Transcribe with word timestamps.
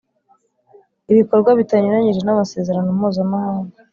Ibikorwa 1.11 1.51
bitanyuranyije 1.59 2.21
n’Amasezerano 2.23 2.89
Mpuzamahanga 2.97 3.71